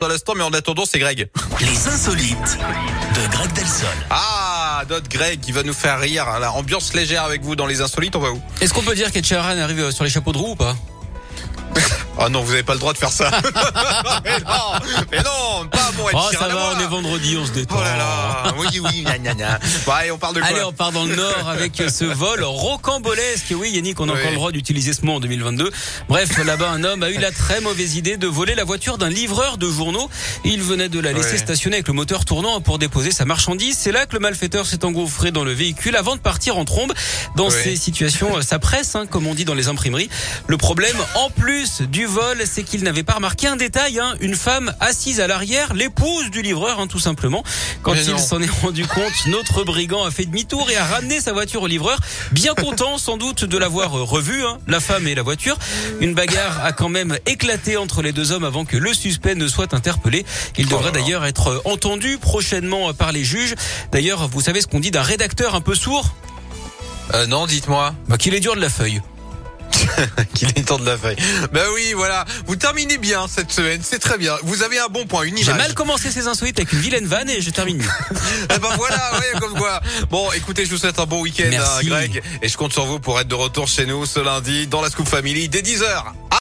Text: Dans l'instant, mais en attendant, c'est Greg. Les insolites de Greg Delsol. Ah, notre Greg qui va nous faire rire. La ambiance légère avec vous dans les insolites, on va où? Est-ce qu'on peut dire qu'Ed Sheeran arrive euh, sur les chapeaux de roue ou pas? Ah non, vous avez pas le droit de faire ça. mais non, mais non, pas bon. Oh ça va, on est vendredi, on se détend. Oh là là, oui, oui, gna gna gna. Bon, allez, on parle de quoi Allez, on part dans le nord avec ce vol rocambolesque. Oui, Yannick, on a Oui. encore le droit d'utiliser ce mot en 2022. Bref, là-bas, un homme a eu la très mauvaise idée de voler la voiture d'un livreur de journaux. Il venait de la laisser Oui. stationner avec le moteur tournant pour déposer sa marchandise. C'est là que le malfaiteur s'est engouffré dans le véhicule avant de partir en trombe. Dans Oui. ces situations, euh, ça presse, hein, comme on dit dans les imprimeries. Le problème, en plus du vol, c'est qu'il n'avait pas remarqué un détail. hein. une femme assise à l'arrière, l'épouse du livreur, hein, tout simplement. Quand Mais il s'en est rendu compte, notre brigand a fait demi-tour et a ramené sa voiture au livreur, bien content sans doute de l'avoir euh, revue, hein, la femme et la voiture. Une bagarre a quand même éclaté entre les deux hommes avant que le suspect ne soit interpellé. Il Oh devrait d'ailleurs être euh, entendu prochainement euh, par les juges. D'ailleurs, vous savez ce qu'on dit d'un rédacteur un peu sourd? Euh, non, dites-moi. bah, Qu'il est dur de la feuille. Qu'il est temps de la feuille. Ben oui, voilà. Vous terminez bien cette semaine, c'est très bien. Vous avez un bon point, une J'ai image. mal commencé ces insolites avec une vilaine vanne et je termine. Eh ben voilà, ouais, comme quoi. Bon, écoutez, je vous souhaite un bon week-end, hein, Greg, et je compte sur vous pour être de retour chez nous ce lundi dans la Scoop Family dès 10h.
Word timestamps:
Dans 0.00 0.08
l'instant, 0.08 0.32
mais 0.34 0.42
en 0.42 0.52
attendant, 0.54 0.86
c'est 0.86 0.98
Greg. 0.98 1.28
Les 1.60 1.88
insolites 1.88 2.58
de 3.14 3.30
Greg 3.32 3.52
Delsol. 3.52 3.88
Ah, 4.08 4.82
notre 4.88 5.10
Greg 5.10 5.40
qui 5.40 5.52
va 5.52 5.62
nous 5.62 5.74
faire 5.74 6.00
rire. 6.00 6.24
La 6.40 6.52
ambiance 6.52 6.94
légère 6.94 7.24
avec 7.24 7.42
vous 7.42 7.54
dans 7.54 7.66
les 7.66 7.82
insolites, 7.82 8.16
on 8.16 8.20
va 8.20 8.30
où? 8.30 8.40
Est-ce 8.62 8.72
qu'on 8.72 8.80
peut 8.80 8.94
dire 8.94 9.12
qu'Ed 9.12 9.26
Sheeran 9.26 9.58
arrive 9.58 9.80
euh, 9.80 9.90
sur 9.90 10.04
les 10.04 10.08
chapeaux 10.08 10.32
de 10.32 10.38
roue 10.38 10.52
ou 10.52 10.56
pas? 10.56 10.74
Ah 12.22 12.28
non, 12.28 12.42
vous 12.42 12.52
avez 12.52 12.62
pas 12.62 12.74
le 12.74 12.78
droit 12.78 12.92
de 12.92 12.98
faire 12.98 13.10
ça. 13.10 13.30
mais 14.24 14.38
non, 14.40 14.78
mais 15.10 15.18
non, 15.18 15.66
pas 15.70 15.90
bon. 15.96 16.04
Oh 16.12 16.18
ça 16.32 16.48
va, 16.48 16.74
on 16.76 16.80
est 16.80 16.86
vendredi, 16.86 17.38
on 17.40 17.46
se 17.46 17.52
détend. 17.52 17.76
Oh 17.78 17.82
là 17.82 17.96
là, 17.96 18.54
oui, 18.58 18.66
oui, 18.78 19.02
gna 19.02 19.16
gna 19.18 19.34
gna. 19.34 19.58
Bon, 19.86 19.92
allez, 19.92 20.10
on 20.10 20.18
parle 20.18 20.34
de 20.34 20.40
quoi 20.40 20.48
Allez, 20.48 20.62
on 20.62 20.72
part 20.72 20.92
dans 20.92 21.04
le 21.06 21.16
nord 21.16 21.48
avec 21.48 21.82
ce 21.88 22.04
vol 22.04 22.44
rocambolesque. 22.44 23.54
Oui, 23.56 23.70
Yannick, 23.70 23.98
on 24.00 24.08
a 24.08 24.12
Oui. 24.12 24.18
encore 24.18 24.30
le 24.32 24.36
droit 24.36 24.52
d'utiliser 24.52 24.92
ce 24.92 25.02
mot 25.06 25.14
en 25.14 25.20
2022. 25.20 25.70
Bref, 26.10 26.36
là-bas, 26.44 26.68
un 26.70 26.84
homme 26.84 27.02
a 27.02 27.10
eu 27.10 27.16
la 27.18 27.30
très 27.32 27.62
mauvaise 27.62 27.96
idée 27.96 28.18
de 28.18 28.26
voler 28.26 28.54
la 28.54 28.64
voiture 28.64 28.98
d'un 28.98 29.08
livreur 29.08 29.56
de 29.56 29.70
journaux. 29.70 30.10
Il 30.44 30.62
venait 30.62 30.90
de 30.90 31.00
la 31.00 31.12
laisser 31.12 31.32
Oui. 31.32 31.38
stationner 31.38 31.76
avec 31.76 31.88
le 31.88 31.94
moteur 31.94 32.26
tournant 32.26 32.60
pour 32.60 32.78
déposer 32.78 33.12
sa 33.12 33.24
marchandise. 33.24 33.78
C'est 33.80 33.92
là 33.92 34.04
que 34.04 34.12
le 34.12 34.20
malfaiteur 34.20 34.66
s'est 34.66 34.84
engouffré 34.84 35.30
dans 35.30 35.44
le 35.44 35.52
véhicule 35.52 35.96
avant 35.96 36.16
de 36.16 36.20
partir 36.20 36.58
en 36.58 36.66
trombe. 36.66 36.92
Dans 37.36 37.48
Oui. 37.48 37.54
ces 37.64 37.76
situations, 37.76 38.36
euh, 38.36 38.42
ça 38.42 38.58
presse, 38.58 38.94
hein, 38.94 39.06
comme 39.06 39.26
on 39.26 39.34
dit 39.34 39.46
dans 39.46 39.54
les 39.54 39.68
imprimeries. 39.68 40.10
Le 40.48 40.58
problème, 40.58 40.96
en 41.14 41.30
plus 41.30 41.80
du 41.80 42.06
vol, 42.10 42.42
c'est 42.44 42.62
qu'il 42.64 42.82
n'avait 42.82 43.02
pas 43.02 43.14
remarqué 43.14 43.46
un 43.46 43.56
détail. 43.56 43.98
hein. 43.98 44.14
une 44.20 44.34
femme 44.34 44.72
assise 44.80 45.20
à 45.20 45.26
l'arrière, 45.26 45.72
l'épouse 45.74 46.30
du 46.30 46.42
livreur, 46.42 46.80
hein, 46.80 46.86
tout 46.86 46.98
simplement. 46.98 47.42
Quand 47.82 47.92
Mais 47.94 48.04
il 48.04 48.18
s'en 48.18 48.42
est 48.42 48.50
rendu 48.62 48.86
compte, 48.86 49.12
notre 49.28 49.64
brigand 49.64 50.04
a 50.04 50.10
fait 50.10 50.24
demi-tour 50.26 50.68
et 50.70 50.76
a 50.76 50.84
ramené 50.84 51.20
sa 51.20 51.32
voiture 51.32 51.62
au 51.62 51.66
livreur, 51.66 51.98
bien 52.32 52.54
content 52.54 52.98
sans 52.98 53.16
doute 53.16 53.44
de 53.44 53.56
l'avoir 53.58 53.96
euh, 53.96 54.02
revue, 54.02 54.44
hein, 54.44 54.58
la 54.66 54.80
femme 54.80 55.06
et 55.06 55.14
la 55.14 55.22
voiture. 55.22 55.56
Une 56.00 56.14
bagarre 56.14 56.64
a 56.64 56.72
quand 56.72 56.88
même 56.88 57.16
éclaté 57.26 57.76
entre 57.76 58.02
les 58.02 58.12
deux 58.12 58.32
hommes 58.32 58.44
avant 58.44 58.64
que 58.64 58.76
le 58.76 58.92
suspect 58.92 59.34
ne 59.34 59.46
soit 59.48 59.72
interpellé. 59.72 60.26
Il 60.58 60.66
Oh 60.66 60.76
devrait 60.76 60.92
d'ailleurs 60.92 61.24
être 61.24 61.48
euh, 61.48 61.60
entendu 61.64 62.18
prochainement 62.18 62.90
euh, 62.90 62.92
par 62.92 63.12
les 63.12 63.24
juges. 63.24 63.54
D'ailleurs, 63.92 64.28
vous 64.28 64.40
savez 64.40 64.60
ce 64.60 64.66
qu'on 64.66 64.80
dit 64.80 64.90
d'un 64.90 65.02
rédacteur 65.02 65.54
un 65.54 65.60
peu 65.60 65.74
sourd? 65.74 66.14
Euh, 67.14 67.26
non, 67.26 67.46
dites-moi. 67.46 67.94
bah, 68.08 68.16
Qu'il 68.18 68.34
est 68.34 68.40
dur 68.40 68.54
de 68.56 68.60
la 68.60 68.68
feuille. 68.68 69.00
Qu'il 70.34 70.48
est 70.48 70.66
temps 70.66 70.78
de 70.78 70.86
la 70.86 70.96
feuille. 70.96 71.16
Ben 71.52 71.64
oui, 71.74 71.92
voilà. 71.94 72.24
Vous 72.46 72.56
terminez 72.56 72.98
bien 72.98 73.26
cette 73.28 73.50
semaine, 73.52 73.80
c'est 73.82 73.98
très 73.98 74.18
bien. 74.18 74.36
Vous 74.42 74.62
avez 74.62 74.78
un 74.78 74.88
bon 74.88 75.06
point, 75.06 75.22
une 75.24 75.36
J'ai 75.36 75.44
image. 75.44 75.56
mal 75.58 75.74
commencé 75.74 76.10
ces 76.10 76.26
insolites 76.26 76.58
avec 76.58 76.72
une 76.72 76.80
vilaine 76.80 77.06
vanne 77.06 77.28
et 77.30 77.40
je 77.40 77.50
termine. 77.50 77.82
Eh 78.54 78.58
ben 78.58 78.68
voilà, 78.76 79.12
ouais, 79.18 79.38
comme 79.40 79.54
quoi. 79.54 79.80
Bon, 80.10 80.30
écoutez, 80.32 80.64
je 80.64 80.70
vous 80.70 80.78
souhaite 80.78 80.98
un 80.98 81.06
bon 81.06 81.20
week-end, 81.22 81.50
hein, 81.52 81.80
Greg, 81.84 82.22
et 82.42 82.48
je 82.48 82.56
compte 82.56 82.72
sur 82.72 82.84
vous 82.84 82.98
pour 82.98 83.18
être 83.20 83.28
de 83.28 83.34
retour 83.34 83.68
chez 83.68 83.86
nous 83.86 84.06
ce 84.06 84.20
lundi 84.20 84.66
dans 84.66 84.80
la 84.80 84.90
Scoop 84.90 85.08
Family 85.08 85.48
dès 85.48 85.60
10h. 85.62 86.04